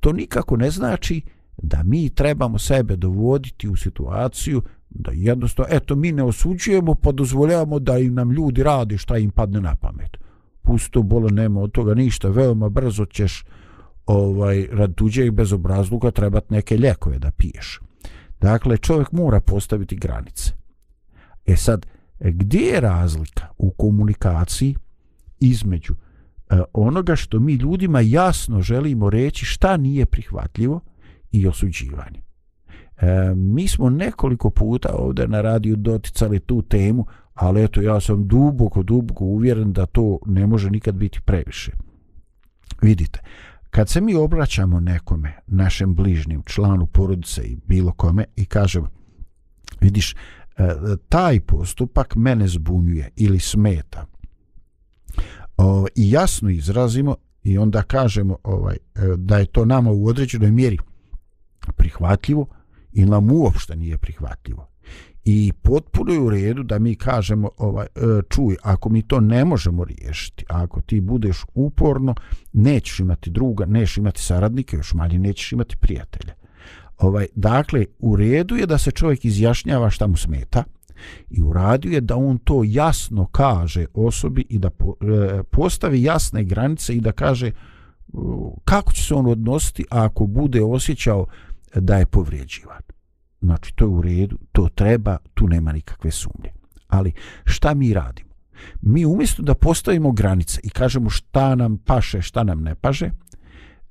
[0.00, 1.22] to nikako ne znači
[1.56, 4.62] da mi trebamo sebe dovoditi u situaciju
[4.98, 9.30] da jednostavno, eto, mi ne osuđujemo, pa dozvoljavamo da im nam ljudi radi šta im
[9.30, 10.16] padne na pamet.
[10.62, 13.44] Pusto, bolo, nema od toga ništa, veoma brzo ćeš
[14.06, 17.80] ovaj, rad tuđeg bezobrazluka trebati neke ljekove da piješ.
[18.40, 20.52] Dakle, čovjek mora postaviti granice.
[21.46, 21.86] E sad,
[22.20, 24.74] gdje je razlika u komunikaciji
[25.40, 30.80] između e, onoga što mi ljudima jasno želimo reći šta nije prihvatljivo
[31.32, 32.25] i osuđivanje?
[33.00, 38.28] E, mi smo nekoliko puta ovdje na radiju doticali tu temu, ali eto ja sam
[38.28, 41.72] duboko, duboko uvjeren da to ne može nikad biti previše.
[42.82, 43.20] Vidite,
[43.70, 48.88] kad se mi obraćamo nekome, našem bližnjem, članu porodice i bilo kome i kažemo,
[49.80, 50.16] vidiš, e,
[51.08, 54.06] taj postupak mene zbunjuje ili smeta.
[55.56, 60.50] O, I jasno izrazimo i onda kažemo ovaj e, da je to nama u određenoj
[60.50, 60.78] mjeri
[61.76, 62.46] prihvatljivo
[62.96, 64.68] ili nam uopšte nije prihvatljivo.
[65.24, 69.44] I potpuno je u redu da mi kažemo ovaj, e, čuj, ako mi to ne
[69.44, 72.14] možemo riješiti, ako ti budeš uporno,
[72.52, 76.34] nećeš imati druga, nećeš imati saradnike, još manje nećeš imati prijatelja.
[76.98, 80.64] Ovaj, dakle, u redu je da se čovjek izjašnjava šta mu smeta
[81.30, 86.02] i u radu je da on to jasno kaže osobi i da po, e, postavi
[86.02, 87.50] jasne granice i da kaže
[88.64, 91.26] kako će se on odnositi ako bude osjećao
[91.80, 92.82] da je povrijeđivan.
[93.40, 96.52] Znači, to je u redu, to treba, tu nema nikakve sumnje.
[96.88, 97.12] Ali
[97.44, 98.30] šta mi radimo?
[98.82, 103.10] Mi umjesto da postavimo granice i kažemo šta nam paše, šta nam ne paže,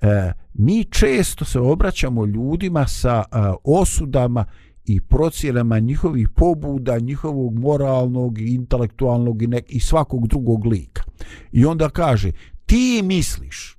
[0.01, 4.45] e, mi često se obraćamo ljudima sa e, osudama
[4.86, 11.03] i procjenama njihovih pobuda, njihovog moralnog, intelektualnog i, nek, i svakog drugog lika.
[11.51, 12.31] I onda kaže,
[12.65, 13.77] ti misliš,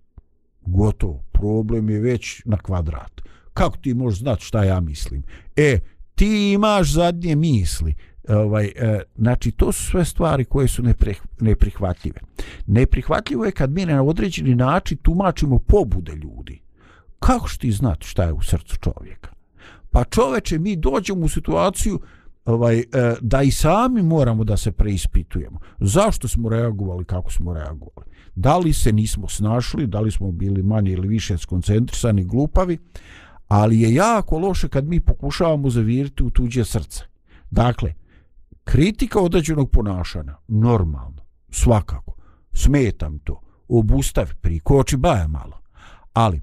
[0.61, 3.27] gotovo, problem je već na kvadrat
[3.57, 5.23] kako ti možeš znati šta ja mislim?
[5.57, 5.79] E,
[6.15, 7.95] ti imaš zadnje misli.
[8.29, 12.21] E, ovaj, e, znači, to su sve stvari koje su nepre, neprihvatljive.
[12.67, 16.61] Neprihvatljivo je kad mi na određeni način tumačimo pobude ljudi.
[17.19, 19.31] Kako što ti znati šta je u srcu čovjeka?
[19.91, 22.01] Pa čoveče, mi dođemo u situaciju
[22.45, 22.85] ovaj, e,
[23.21, 25.59] da i sami moramo da se preispitujemo.
[25.81, 28.07] Zašto smo reagovali kako smo reagovali?
[28.35, 32.79] Da li se nismo snašli, da li smo bili manje ili više skoncentrisani, glupavi,
[33.49, 37.05] ali je jako loše kad mi pokušavamo zaviriti u tuđe srce.
[37.51, 37.95] Dakle,
[38.65, 42.15] kritika određenog ponašanja, normalno, svakako,
[42.53, 45.61] smetam to, obustavi, prikoči baja malo,
[46.13, 46.41] ali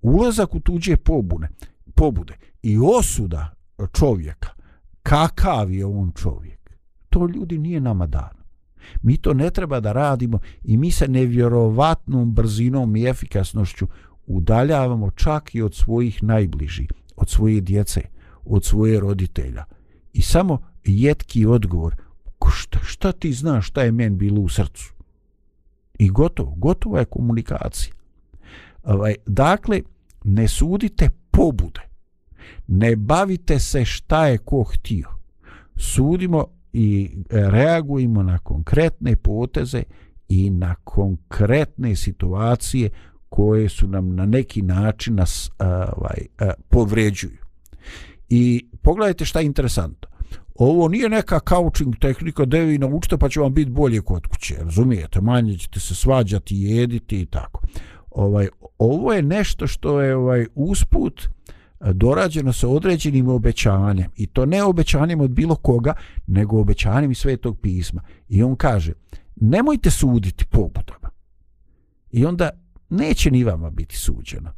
[0.00, 1.48] ulazak u tuđe pobune,
[1.94, 3.54] pobude i osuda
[3.92, 4.48] čovjeka,
[5.02, 6.70] kakav je on čovjek,
[7.10, 8.40] to ljudi nije nama dano.
[9.02, 13.86] Mi to ne treba da radimo i mi se nevjerovatnom brzinom i efikasnošću
[14.30, 18.00] udaljavamo čak i od svojih najbližih, od svoje djece,
[18.44, 19.64] od svoje roditelja.
[20.12, 21.96] I samo jetki odgovor,
[22.50, 24.94] šta, šta ti znaš šta je men bilo u srcu?
[25.98, 27.94] I gotovo, gotova je komunikacija.
[28.82, 29.82] Ovaj, dakle,
[30.24, 31.80] ne sudite pobude.
[32.66, 35.08] Ne bavite se šta je ko htio.
[35.76, 39.82] Sudimo i e, reagujemo na konkretne poteze
[40.28, 42.90] i na konkretne situacije
[43.30, 46.26] koje su nam na neki način nas ovaj,
[46.68, 47.38] povređuju.
[48.28, 50.08] I pogledajte šta je interesantno.
[50.54, 54.56] Ovo nije neka coaching tehnika da vi naučite pa će vam biti bolje kod kuće.
[54.64, 55.20] Razumijete?
[55.20, 57.62] Manje ćete se svađati, jediti i tako.
[58.10, 61.28] Ovaj, ovo je nešto što je ovaj usput
[61.80, 64.10] dorađeno sa određenim obećanjem.
[64.16, 65.94] I to ne obećanjem od bilo koga,
[66.26, 68.02] nego obećanjem iz svetog pisma.
[68.28, 68.92] I on kaže,
[69.36, 71.10] nemojte suditi pobudama.
[72.10, 72.50] I onda
[72.90, 74.52] neće ni vama biti suđeno.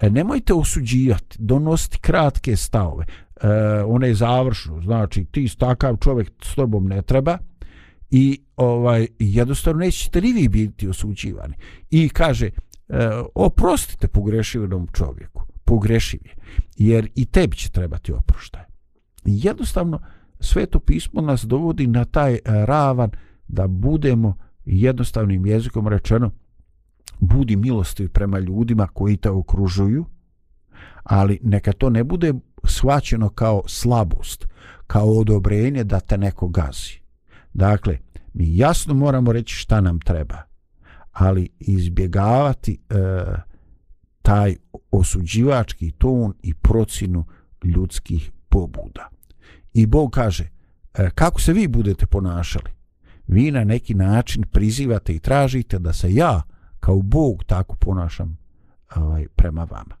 [0.00, 3.04] E, nemojte osuđivati, donositi kratke stavove.
[3.06, 3.48] E,
[3.86, 7.38] one je završno, znači ti takav čovjek s tobom ne treba
[8.10, 11.54] i ovaj jednostavno nećete ni vi biti osuđivani.
[11.90, 12.52] I kaže, e,
[13.34, 16.34] oprostite pogrešivom čovjeku, pogrešiv je,
[16.76, 18.62] jer i tebi će trebati oproštaj.
[19.24, 20.00] Jednostavno,
[20.40, 23.10] sveto pismo nas dovodi na taj e, ravan
[23.48, 26.30] da budemo jednostavnim jezikom rečeno
[27.22, 30.04] budi milostiv prema ljudima koji te okružuju,
[31.02, 34.46] ali neka to ne bude shvaćeno kao slabost,
[34.86, 37.00] kao odobrenje da te neko gazi.
[37.54, 37.98] Dakle,
[38.34, 40.42] mi jasno moramo reći šta nam treba,
[41.12, 42.94] ali izbjegavati e,
[44.22, 44.56] taj
[44.90, 47.24] osuđivački ton i procinu
[47.64, 49.08] ljudskih pobuda.
[49.74, 50.48] I Bog kaže,
[50.94, 52.70] e, kako se vi budete ponašali?
[53.26, 56.42] Vi na neki način prizivate i tražite da se ja
[56.82, 58.38] kao Bog tako ponašam
[58.96, 59.96] ovaj, prema vama.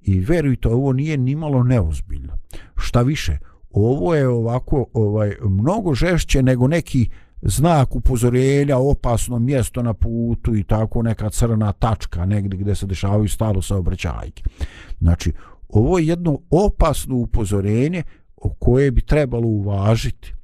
[0.00, 2.38] I verujte, ovo nije ni malo neozbiljno.
[2.76, 3.38] Šta više,
[3.70, 7.10] ovo je ovako ovaj mnogo žešće nego neki
[7.42, 13.28] znak upozorenja, opasno mjesto na putu i tako neka crna tačka negdje gdje se dešavaju
[13.28, 14.42] stalo saobraćajke.
[15.00, 15.32] Znači,
[15.68, 18.02] ovo je jedno opasno upozorenje
[18.36, 20.34] o koje bi trebalo uvažiti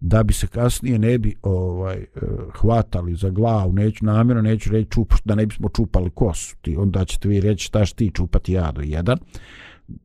[0.00, 2.06] da bi se kasnije ne bi ovaj eh,
[2.54, 7.04] hvatali za glavu, neću namjerno, neću reći čup, da ne bismo čupali kosu, ti, onda
[7.04, 9.18] ćete vi reći šta ti čupati ja do jedan.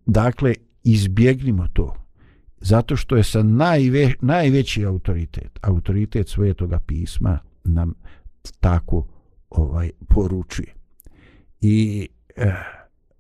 [0.06, 2.02] Dakle, izbjegnimo to
[2.62, 7.94] zato što je sa najve, najveći autoritet autoritet svetoga pisma nam
[8.60, 9.08] tako
[9.50, 10.74] ovaj poručuje
[11.62, 12.54] i eh,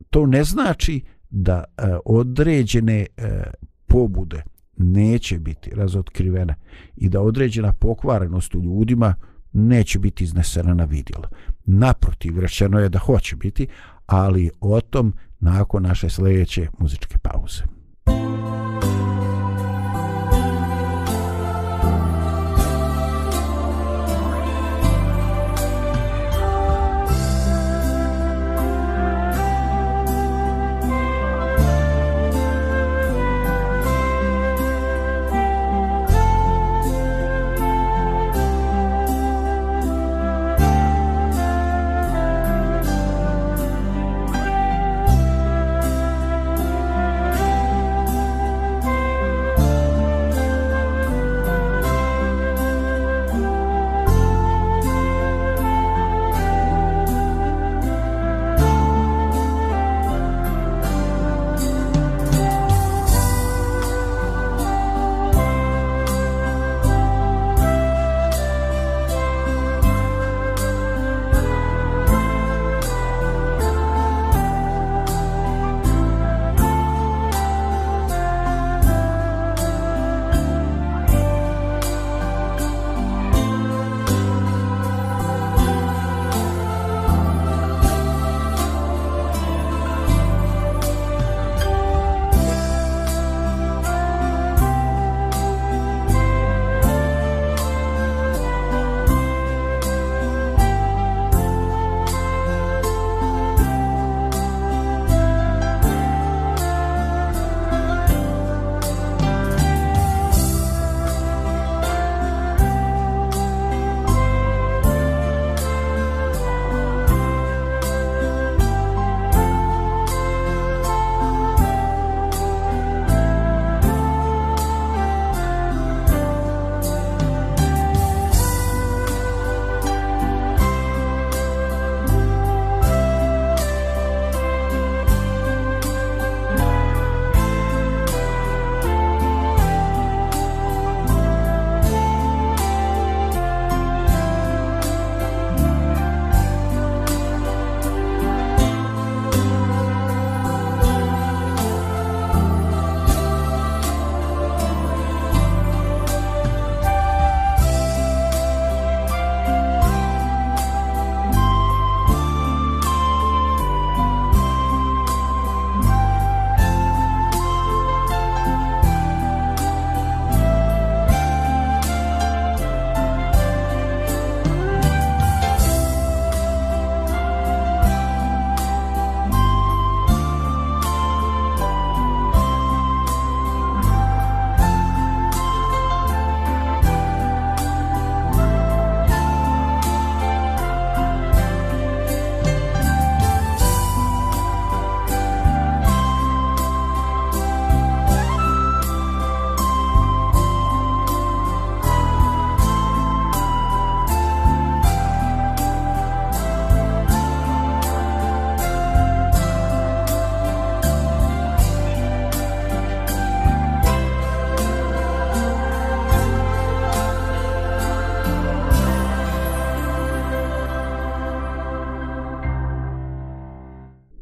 [0.10, 3.44] to ne znači da eh, određene eh,
[3.88, 4.44] pobude
[4.78, 6.56] neće biti razotkrivene
[6.96, 9.16] i da određena pokvarenost u ljudima
[9.54, 11.30] neće biti iznesena na vidjelo.
[11.66, 13.68] Naprotiv, rečeno je da hoće biti,
[14.06, 17.81] ali o tom nakon naše sljedeće muzičke pauze.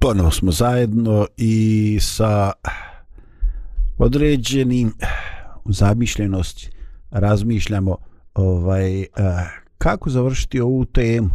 [0.10, 2.52] Ponovo smo zajedno i sa
[3.98, 4.94] određenim
[5.66, 6.70] zamišljenosti
[7.12, 7.98] razmišljamo
[8.34, 9.06] ovaj
[9.78, 11.30] kako završiti ovu temu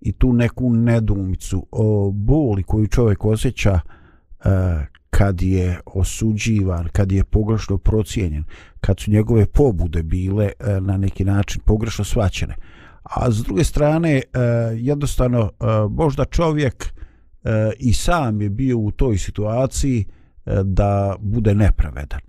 [0.00, 3.80] i tu neku nedumicu o boli koju čovjek osjeća
[4.44, 4.50] eh,
[5.10, 8.44] kad je osuđivan, kad je pogrešno procijenjen,
[8.80, 12.54] kad su njegove pobude bile eh, na neki način pogrešno svaćene.
[13.02, 14.40] A s druge strane, eh,
[14.76, 15.50] jednostavno,
[15.90, 16.94] možda čovjek
[17.44, 20.04] e, i sam je bio u toj situaciji
[20.46, 22.20] e, da bude nepravedan.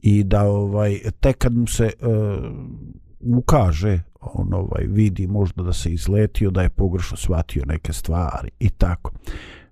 [0.00, 1.90] I da ovaj tek kad mu se e,
[3.20, 8.68] ukaže on ovaj vidi možda da se izletio da je pogrešno shvatio neke stvari i
[8.70, 9.12] tako.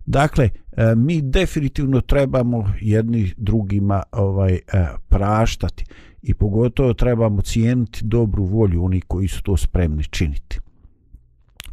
[0.07, 4.61] Dakle e, mi definitivno trebamo jedni drugima ovaj e,
[5.09, 5.85] praštati
[6.23, 10.61] i pogotovo trebamo cijeniti dobru volju oni koji su to spremni činiti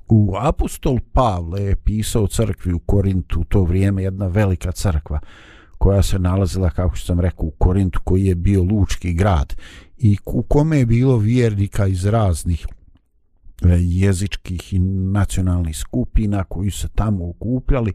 [0.07, 5.19] u apostol Pavle je pisao crkvi u Korintu u to vrijeme jedna velika crkva
[5.77, 9.55] koja se nalazila, kako sam rekao, u Korintu, koji je bio lučki grad
[9.97, 16.87] i u kome je bilo vjernika iz raznih e, jezičkih i nacionalnih skupina koji se
[16.95, 17.93] tamo okupljali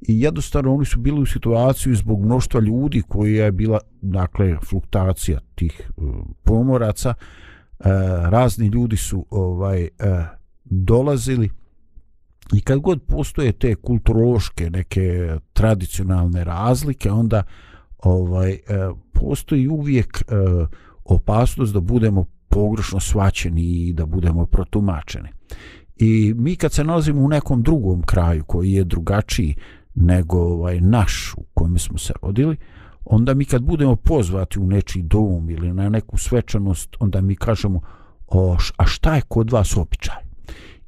[0.00, 5.40] i jednostavno oni su bili u situaciju zbog mnoštva ljudi koji je bila dakle fluktacija
[5.54, 6.02] tih e,
[6.42, 7.84] pomoraca e,
[8.30, 9.88] razni ljudi su ovaj
[10.70, 11.50] dolazili
[12.54, 17.42] i kad god postoje te kulturološke neke tradicionalne razlike onda
[17.98, 18.58] ovaj e,
[19.12, 20.34] postoji uvijek e,
[21.04, 25.28] opasnost da budemo pogrešno svaćeni i da budemo protumačeni
[25.98, 29.54] i mi kad se nalazimo u nekom drugom kraju koji je drugačiji
[29.94, 32.56] nego ovaj naš u kojem smo se rodili,
[33.04, 37.80] onda mi kad budemo pozvati u nečiji dom ili na neku svečanost, onda mi kažemo,
[38.26, 40.27] o, a šta je kod vas običaj?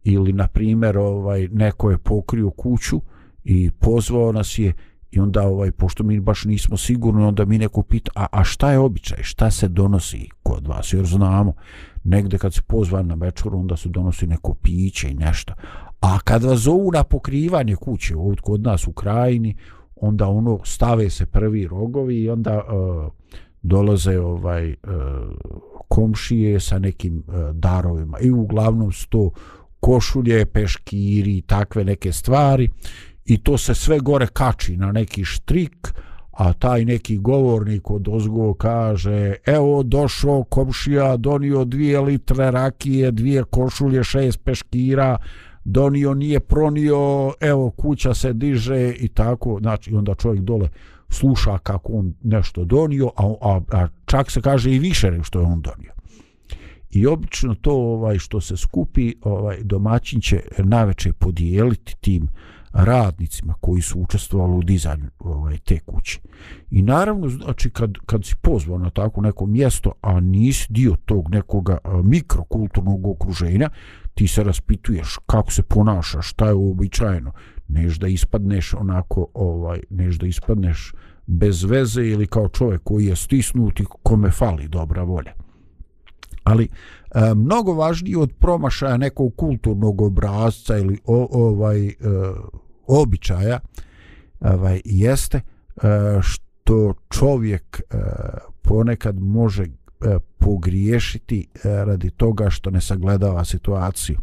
[0.05, 3.01] Ili, na primjer, ovaj, neko je pokrio kuću
[3.45, 4.73] i pozvao nas je
[5.11, 8.73] i onda, ovaj, pošto mi baš nismo sigurni, onda mi neko pita, a, a šta
[8.73, 9.23] je običaj?
[9.23, 10.93] Šta se donosi kod vas?
[10.93, 11.53] Jer znamo,
[12.05, 15.55] negde kad se pozvan na večeru, onda se donosi neko piće i nešto.
[16.01, 19.57] A kad vas zovu na pokrivanje kuće ovdje kod nas u krajini,
[19.97, 23.13] onda ono stave se prvi rogovi i onda uh,
[23.63, 24.77] dolaze ovaj uh,
[25.89, 29.31] komšije sa nekim uh, darovima i uglavnom sto
[29.81, 32.69] košulje, peškiri i takve neke stvari
[33.25, 35.95] i to se sve gore kači na neki štrik
[36.33, 43.45] a taj neki govornik od ozgo kaže evo došao komšija donio dvije litre rakije dvije
[43.45, 45.19] košulje šest peškira
[45.65, 50.69] donio, nije pronio, evo kuća se diže i tako, znači onda čovjek dole
[51.09, 55.41] sluša kako on nešto donio, a, a, a čak se kaže i više nego što
[55.41, 55.93] je on donio.
[56.91, 62.29] I obično to ovaj što se skupi, ovaj domaćin će naveče podijeliti tim
[62.73, 66.21] radnicima koji su učestvovali u dizajnu ovaj, te kuće.
[66.71, 71.31] I naravno, znači, kad, kad si pozvao na tako neko mjesto, a nisi dio tog
[71.31, 73.71] nekoga mikrokulturnog okruženja,
[74.15, 77.33] ti se raspituješ kako se ponaša, šta je uobičajeno,
[77.69, 80.93] neš da ispadneš onako, ovaj, neš da ispadneš
[81.27, 85.33] bez veze ili kao čovjek koji je stisnut i kome fali dobra volja.
[86.45, 91.95] Ali e, mnogo važnije od promašaja nekog kulturnog obrazca ili o, ovaj e,
[92.87, 93.61] običaja
[94.41, 95.81] ovaj, jeste e,
[96.23, 97.97] što čovjek e,
[98.63, 99.67] ponekad može
[100.01, 104.19] E, pogriješiti e, radi toga što ne sagledava situaciju.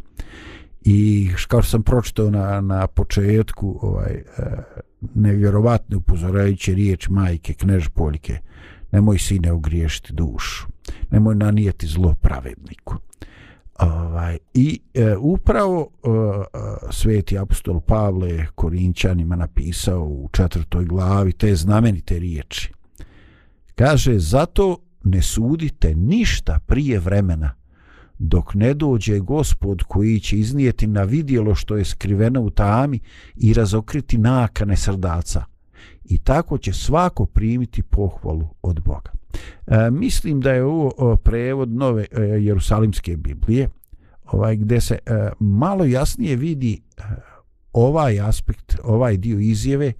[0.81, 4.23] I kao što sam pročitao na, na početku, ovaj, e,
[5.15, 8.39] nevjerovatne upozorajuće riječ majke Knež Poljke,
[8.91, 10.67] nemoj sine ogriješiti dušu,
[11.11, 12.95] nemoj nanijeti zlo pravedniku.
[13.79, 21.55] Ovaj, I e, upravo e, e sveti apostol Pavle Korinčanima napisao u četvrtoj glavi te
[21.55, 22.71] znamenite riječi.
[23.75, 27.51] Kaže, zato ne sudite ništa prije vremena,
[28.19, 32.99] dok ne dođe gospod koji će iznijeti na vidjelo što je skriveno u tami
[33.35, 35.43] i razokriti nakane srdaca.
[36.05, 39.16] I tako će svako primiti pohvalu od Boga.
[39.67, 43.69] E, mislim da je ovo prevod nove e, Jerusalimske Biblije,
[44.25, 47.01] ovaj gdje se e, malo jasnije vidi e,
[47.73, 49.93] ovaj aspekt, ovaj dio izjeve, e,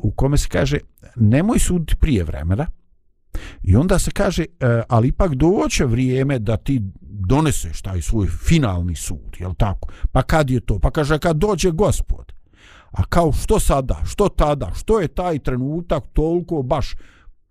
[0.00, 0.78] u kome se kaže
[1.16, 2.66] nemoj suditi prije vremena,
[3.62, 8.94] I onda se kaže, e, ali ipak doće vrijeme da ti doneseš taj svoj finalni
[8.94, 9.88] sud, jel tako?
[10.12, 10.78] Pa kad je to?
[10.78, 12.32] Pa kaže, kad dođe gospod.
[12.90, 16.94] A kao što sada, što tada, što je taj trenutak toliko baš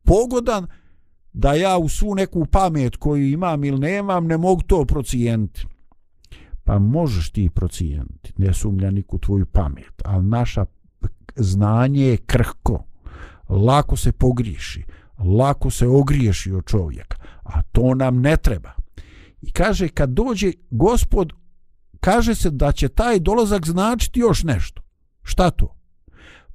[0.03, 0.67] pogodan
[1.33, 5.65] da ja u svu neku pamet koju imam ili nemam ne mogu to procijeniti.
[6.63, 10.65] Pa možeš ti procijeniti, ne sumlja niku tvoju pamet, ali naša
[11.35, 12.83] znanje je krhko,
[13.49, 14.83] lako se pogriješi
[15.19, 18.73] lako se ogriješi od čovjeka, a to nam ne treba.
[19.41, 21.33] I kaže, kad dođe gospod,
[21.99, 24.81] kaže se da će taj dolazak značiti još nešto.
[25.23, 25.78] Šta to?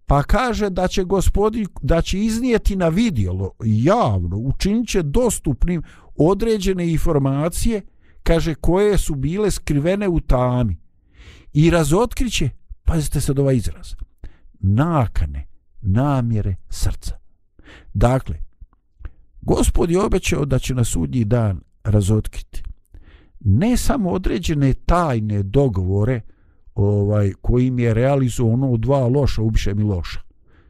[0.06, 5.82] Pa kaže da će gospodi, da će iznijeti na vidjelo javno, učinit će dostupnim
[6.16, 7.82] određene informacije,
[8.22, 10.76] kaže, koje su bile skrivene u tami.
[11.52, 12.50] I razotkriće,
[12.84, 13.94] pazite se ovaj izraz,
[14.60, 15.46] nakane,
[15.82, 17.18] namjere srca.
[17.94, 18.44] Dakle,
[19.44, 22.62] Gospod je obećao da će na sudnji dan razotkriti
[23.40, 26.20] ne samo određene tajne dogovore
[26.74, 30.20] ovaj kojim je realizovao ono dva loša ubiše mi loša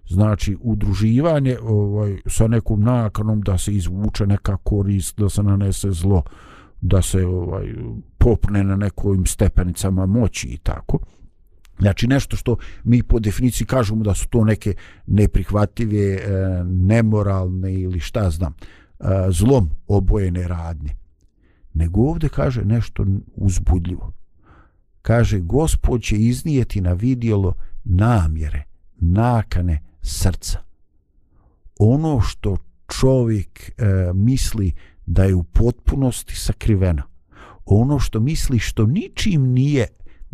[0.08, 6.22] znači udruživanje ovaj sa nekom nakanom da se izvuče neka korist da se nanese zlo
[6.80, 7.74] da se ovaj
[8.18, 10.98] popne na nekim stepenicama moći i tako
[11.78, 14.74] Znači nešto što mi po definiciji kažemo da su to neke
[15.06, 16.20] neprihvatljive, e,
[16.64, 18.54] nemoralne ili šta znam,
[19.00, 20.94] e, zlom obojene radnje.
[21.74, 24.12] Nego ovdje kaže nešto uzbudljivo.
[25.04, 28.62] Kaže, gospod će iznijeti na vidjelo namjere,
[28.96, 30.58] nakane srca.
[31.78, 32.56] Ono što
[33.00, 33.84] čovjek e,
[34.14, 34.72] misli
[35.06, 37.02] da je u potpunosti sakriveno.
[37.64, 39.86] Ono što misli što ničim nije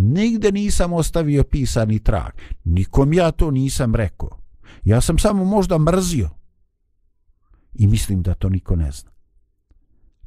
[0.03, 2.33] Nigde nisam ostavio pisani trag.
[2.65, 4.39] Nikom ja to nisam rekao.
[4.85, 6.31] Ja sam samo možda mrzio.
[7.75, 9.11] I mislim da to niko ne zna.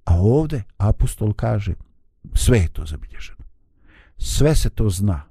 [0.06, 1.74] A ovde apostol kaže,
[2.34, 3.43] sve je to zabilježeno.
[4.18, 5.24] Sve se to zna.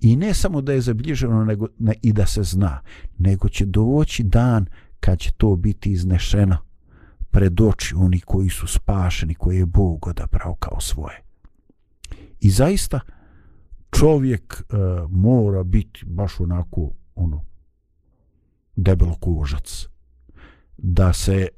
[0.00, 2.80] I ne samo da je zabilježeno nego, ne, i da se zna,
[3.18, 4.66] nego će doći dan
[5.00, 6.58] kad će to biti iznešeno
[7.30, 11.22] pred oči oni koji su spašeni, koje je Bog odabrao kao svoje.
[12.40, 13.00] I zaista,
[13.90, 14.76] čovjek e,
[15.10, 17.44] mora biti baš onako ono
[18.76, 19.86] debelo kožac
[20.78, 21.48] da se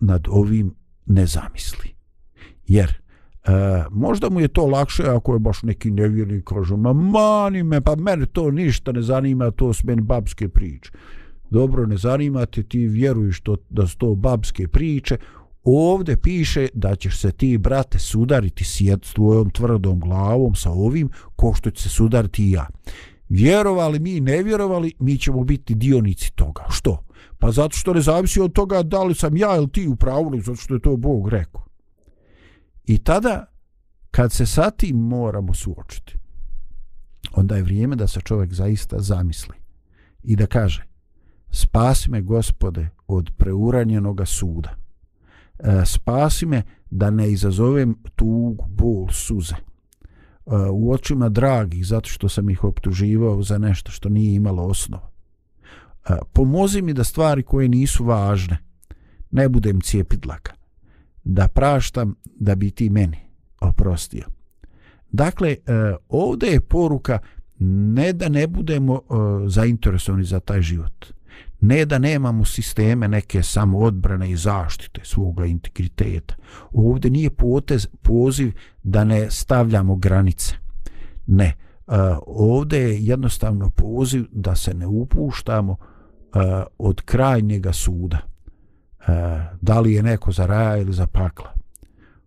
[0.00, 0.74] nad ovim
[1.06, 1.94] ne zamisli
[2.66, 3.01] jer
[3.44, 7.80] E, možda mu je to lakše ako je baš neki nevjerni kažu, ma mani me
[7.80, 10.90] pa mene to ništa ne zanima to su meni babske priče
[11.50, 15.16] dobro ne zanima te ti vjeruješ to, da su to babske priče
[15.64, 21.54] ovde piše da ćeš se ti, brate, sudariti s tvojom tvrdom glavom sa ovim, ko
[21.54, 22.66] što će se sudariti i ja.
[23.28, 26.64] Vjerovali mi, ne vjerovali, mi ćemo biti dionici toga.
[26.70, 27.04] Što?
[27.38, 30.40] Pa zato što ne zavisi od toga da li sam ja ili ti u pravu,
[30.40, 31.62] zato što je to Bog rekao.
[32.84, 33.46] I tada,
[34.10, 36.18] kad se sa tim moramo suočiti,
[37.32, 39.54] onda je vrijeme da se čovjek zaista zamisli
[40.22, 40.84] i da kaže
[41.50, 44.82] spasi me gospode od preuranjenoga suda
[45.62, 49.54] E, spasi me da ne izazovem tugu, bol, suze.
[49.54, 49.60] E,
[50.72, 55.10] u očima dragih, zato što sam ih optuživao za nešto što nije imalo osnova.
[56.08, 58.58] E, pomozi mi da stvari koje nisu važne,
[59.30, 60.52] ne budem cijepidlaka.
[61.24, 63.16] Da praštam da bi ti meni
[63.60, 64.24] oprostio.
[65.12, 65.56] Dakle, e,
[66.08, 67.18] ovdje je poruka
[67.58, 69.00] ne da ne budemo e,
[69.48, 71.06] zainteresovani za taj život,
[71.60, 76.34] ne da nemamo sisteme neke samo odbrane i zaštite svoga integriteta.
[76.72, 78.52] Ovdje nije potez, poziv
[78.82, 80.54] da ne stavljamo granice.
[81.26, 81.46] Ne.
[81.46, 81.54] E,
[82.26, 85.76] ovdje je jednostavno poziv da se ne upuštamo
[86.78, 88.31] od krajnjega suda.
[89.08, 89.12] E,
[89.60, 91.52] da li je neko za raja ili za pakla.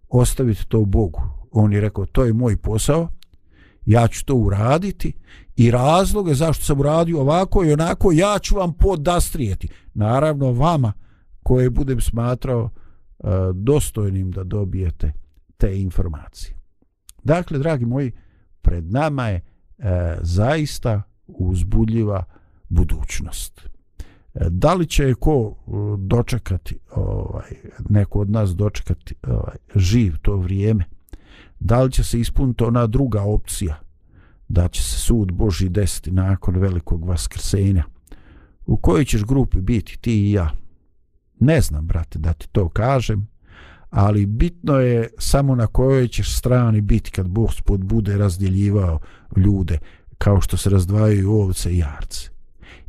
[0.09, 1.21] Ostavite to Bogu.
[1.51, 3.09] On je rekao, to je moj posao,
[3.85, 5.13] ja ću to uraditi
[5.55, 10.93] i razloge zašto sam uradio ovako i onako ja ću vam podastrijeti naravno vama
[11.43, 15.13] koje budem smatrao e, dostojnim da dobijete
[15.57, 16.55] te informacije
[17.23, 18.11] dakle dragi moji
[18.61, 19.35] pred nama je
[19.77, 22.23] e, zaista uzbudljiva
[22.69, 23.74] budućnost
[24.49, 27.49] da li će ko uh, dočekati ovaj
[27.89, 30.85] neko od nas dočekati ovaj živ to vrijeme
[31.59, 33.79] da li će se ispuniti ona druga opcija
[34.47, 37.83] da će se sud Boži desiti nakon velikog vaskrsenja.
[38.65, 40.51] U kojoj ćeš grupi biti ti i ja?
[41.39, 43.27] Ne znam, brate, da ti to kažem,
[43.89, 48.99] ali bitno je samo na kojoj ćeš strani biti kad Bog spod bude razdjeljivao
[49.35, 49.79] ljude
[50.17, 52.29] kao što se razdvajaju ovce i jarce.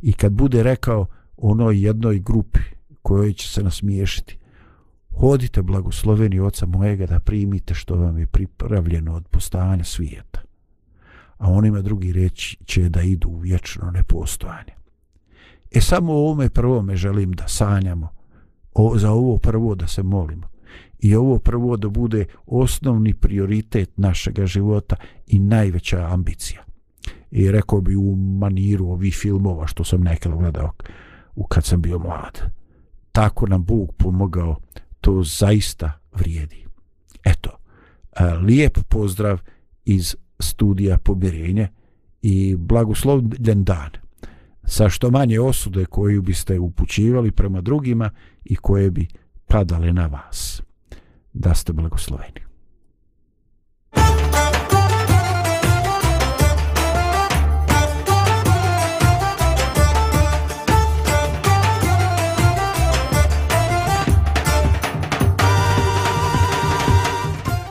[0.01, 1.05] I kad bude rekao
[1.37, 2.59] onoj jednoj grupi
[3.01, 4.37] kojoj će se nasmiješiti,
[5.19, 10.41] hodite blagosloveni oca mojega da primite što vam je pripravljeno od postanja svijeta.
[11.37, 14.73] A onima drugi reći će da idu u vječno nepostojanje.
[15.71, 18.09] E samo o ovome prvome želim da sanjamo,
[18.73, 20.47] o, za ovo prvo da se molimo.
[20.99, 24.95] I ovo prvo da bude osnovni prioritet našega života
[25.27, 26.63] i najveća ambicija.
[27.31, 30.71] I rekao bi u maniru ovih filmova što sam nekada gledao
[31.43, 32.41] kad sam bio mlad.
[33.11, 34.55] Tako nam Bog pomogao,
[35.01, 36.65] to zaista vrijedi.
[37.23, 37.49] Eto,
[38.15, 39.41] e, lijep pozdrav
[39.85, 41.67] iz studija pomirenje
[42.21, 43.89] i blagoslovljen dan
[44.63, 48.09] sa što manje osude koju biste upućivali prema drugima
[48.45, 49.07] i koje bi
[49.45, 50.61] padale na vas.
[51.33, 52.46] Da ste blagosloveni.